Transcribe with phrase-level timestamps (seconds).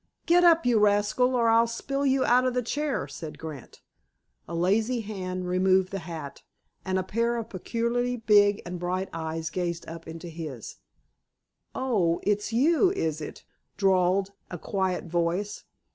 [0.25, 3.83] "Get up, you rascal, or I'll spill you out of the chair!" said Grant.
[4.47, 6.41] A lazy hand removed the hat,
[6.83, 10.77] and a pair of peculiarly big and bright eyes gazed up into his.
[11.75, 13.43] "Oh, it's you, is it?"
[13.77, 15.65] drawled a quiet voice.